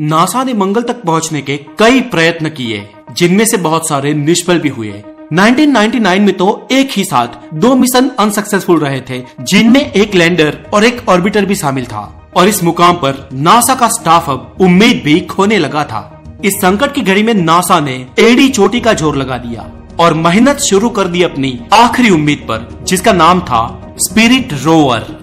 [0.00, 4.68] NASA ने मंगल तक पहुँचने के कई प्रयत्न किए, जिनमें से बहुत सारे निष्फल भी
[4.68, 4.92] हुए।
[5.32, 10.84] 1999 में तो एक ही साथ दो मिशन अनसक्सेसफुल रहे थे, जिनमें एक लैंडर और
[10.84, 15.20] एक ऑर्बिटर भी शामिल था। और इस मुकाम पर नासा का स्टाफ अब उम्मीद भी
[15.26, 19.38] खोने लगा था। इस संकट की घड़ी में नासा ने एडी चोटी का ज़ोर लगा
[19.38, 19.70] दिया
[20.00, 25.19] और मेहनत शुरू कर दी अपनी आखिरी उम्मीद पर, जिसका नाम था स्पिरिट रोवर।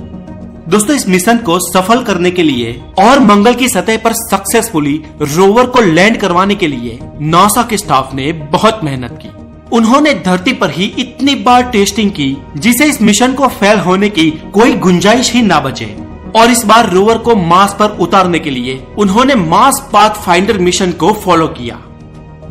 [0.68, 5.66] दोस्तों, इस मिशन को सफल करने के लिए और मंगल की सतह पर सक्सेसफुली रोवर
[5.66, 9.30] को लैंड करवाने के लिए नासा के स्टाफ ने बहुत मेहनत की।
[9.78, 14.30] उन्होंने धरती पर ही इतनी बार टेस्टिंग की, जिसे इस मिशन को फेल होने की
[14.54, 15.96] कोई गुंजाइश ही ना बचे।
[16.36, 20.92] और इस बार रोवर को मास पर उतारने के लिए उन्होंने मास पाथ फाइंडर मिशन
[20.92, 21.82] को फॉलो किया।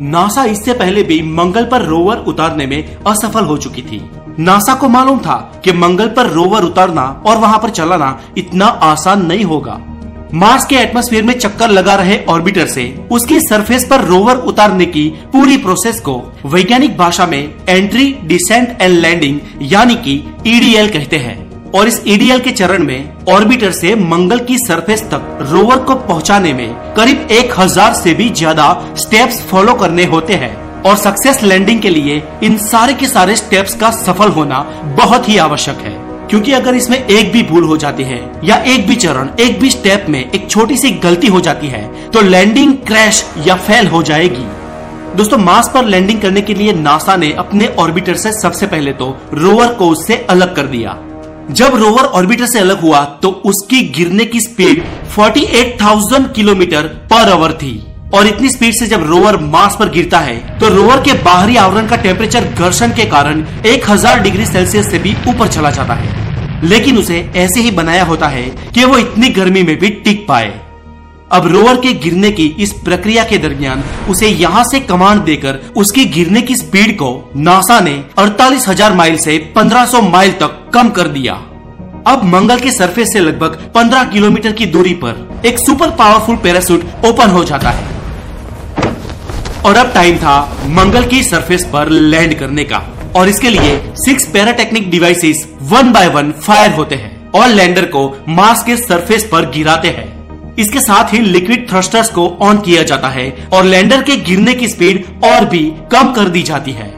[0.01, 4.01] नासा इससे पहले भी मंगल पर रोवर उतारने में असफल हो चुकी थी।
[4.39, 9.25] नासा को मालूम था कि मंगल पर रोवर उतरना और वहाँ पर चलाना इतना आसान
[9.25, 9.79] नहीं होगा।
[10.33, 15.09] मार्स के एटमॉस्फेयर में चक्कर लगा रहे ऑर्बिटर से उसकी सरफेस पर रोवर उतारने की
[15.33, 19.39] पूरी प्रोसेस को वैज्ञानिक भाषा में एंट्री, डिसेंट एंड लैंडिंग
[19.71, 24.57] यानी कि ईडीएल कहते हैं। और इस ईडीएल के चरण में ऑर्बिटर से मंगल की
[24.57, 30.05] सरफेस तक रोवर को पहुँचाने में करीब एक हज़ार से भी ज़्यादा स्टेप्स फॉलो करने
[30.05, 30.55] होते हैं।
[30.87, 34.59] और सक्सेस लैंडिंग के लिए इन सारे के सारे स्टेप्स का सफल होना
[34.97, 35.95] बहुत ही आवश्यक है।
[36.29, 39.69] क्योंकि अगर इसमें एक भी भूल हो जाती है या एक भी चरण एक भी
[39.69, 44.01] स्टेप में एक छोटी सी गलती हो जाती है तो लैंडिंग क्रैश या फेल हो
[44.03, 44.45] जाएगी।
[45.15, 49.09] दोस्तों मार्स पर लैंडिंग करने के लिए नासा ने अपने ऑर्बिटर से सबसे पहले तो
[49.33, 50.97] रोवर को उससे अलग कर दिया।
[51.51, 57.53] जब रोवर ऑर्बिटर से अलग हुआ तो उसकी गिरने की स्पीड 48,000 किलोमीटर पर आवर
[57.53, 57.75] थी।
[58.13, 61.87] और इतनी स्पीड से जब रोवर मार्स पर गिरता है तो रोवर के बाहरी आवरण
[61.87, 66.25] का टेम्परेचर घर्षण के कारण 1000 डिग्री सेल्सियस से भी ऊपर चला जाता है।
[66.63, 70.53] लेकिन उसे ऐसे ही बनाया होता है कि वो इतनी गर्मी में भी टिक पाए।
[71.31, 76.05] अब रोवर के गिरने की इस प्रक्रिया के दरमियान उसे यहाँ से कमांड देकर उसकी
[76.05, 81.33] गिरने की स्पीड को नासा ने 48,000 माइल से 1500 माइल तक कम कर दिया।
[82.07, 87.05] अब मंगल के सरफेस से लगभग 15 किलोमीटर की दूरी पर एक सुपर पावरफुल पैरासूट
[87.05, 87.96] ओपन हो जाता है।
[89.67, 90.35] और अब टाइम था
[90.69, 92.77] मंगल की सरफेस पर लैंड करने का।
[93.15, 98.03] और इसके लिए six pyrotechnic devices one by one fire होते हैं और लैंडर को
[98.29, 103.07] मार्स के सरफेस पर गिराते हैं। इसके साथ ही लिक्विड थ्रस्टर्स को ऑन किया जाता
[103.07, 106.89] है और लैंडर के गिरने की स्पीड और भी कम कर दी जाती है।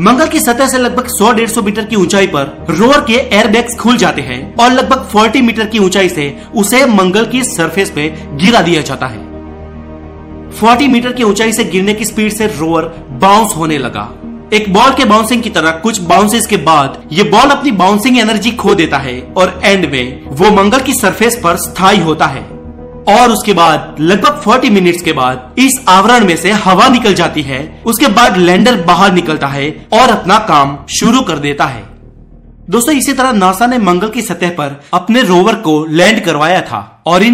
[0.00, 4.22] मंगल की सतह से लगभग 100-150 मीटर की ऊंचाई पर रोवर के एयरबैग्स खुल जाते
[4.22, 8.82] हैं और लगभग 40 मीटर की ऊंचाई से उसे मंगल की सरफेस पे गिरा दिया
[8.82, 9.25] जाता है।
[10.60, 14.08] 40 मीटर की ऊंचाई से गिरने की स्पीड से रोवर बाउंस होने लगा।
[14.52, 18.50] एक बॉल के बाउंसिंग की तरह कुछ बाउंसेस के बाद ये बॉल अपनी बाउंसिंग एनर्जी
[18.50, 22.42] खो देता है और एंड में वो मंगल की सरफेस पर स्थायी होता है।
[23.08, 27.42] और उसके बाद, लगभग 40 मिनट्स के बाद, इस आवरण में से हवा निकल जाती
[27.42, 31.82] है, उसके बाद लैंडर बाहर निकलता है और अपना काम शुरू कर देता है।
[32.70, 37.02] दोस्तों, इसी तरह नासा ने मंगल की सतह पर अपने रोवर को लैंड करवाया था
[37.06, 37.24] और इन